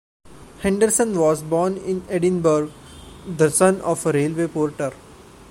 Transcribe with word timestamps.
Henderson 0.63 1.15
was 1.19 1.43
born 1.43 1.77
in 1.77 2.01
Edinburgh, 2.09 2.71
the 3.37 3.51
son 3.51 3.79
of 3.81 4.03
a 4.07 4.11
railway 4.11 4.47
porter. 4.47 4.93